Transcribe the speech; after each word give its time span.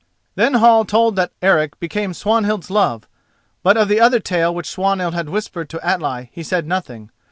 Then 0.33 0.55
Hall 0.55 0.83
told 0.83 1.15
that 1.17 1.31
Eric 1.43 1.79
became 1.79 2.15
Swanhild's 2.15 2.71
love, 2.71 3.07
but 3.61 3.77
of 3.77 3.87
the 3.87 3.99
other 3.99 4.19
tale 4.19 4.51
which 4.51 4.67
Swanhild 4.67 5.13
had 5.13 5.29
whispered 5.29 5.69
to 5.69 5.85
Atli 5.87 6.31
he 6.33 6.41
said 6.41 6.65
nothing. 6.65 7.11